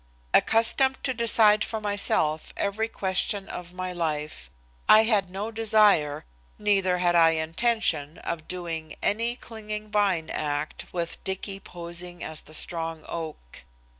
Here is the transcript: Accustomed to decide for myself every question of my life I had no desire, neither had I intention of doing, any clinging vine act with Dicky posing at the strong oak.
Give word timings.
Accustomed 0.33 0.97
to 1.03 1.13
decide 1.13 1.63
for 1.63 1.79
myself 1.79 2.53
every 2.57 2.87
question 2.87 3.47
of 3.47 3.71
my 3.71 3.93
life 3.93 4.49
I 4.89 5.03
had 5.03 5.29
no 5.29 5.51
desire, 5.51 6.25
neither 6.57 6.97
had 6.97 7.15
I 7.15 7.35
intention 7.37 8.17
of 8.17 8.47
doing, 8.47 8.95
any 9.03 9.35
clinging 9.35 9.91
vine 9.91 10.31
act 10.31 10.85
with 10.91 11.23
Dicky 11.23 11.59
posing 11.59 12.23
at 12.23 12.45
the 12.45 12.55
strong 12.55 13.05
oak. 13.07 13.63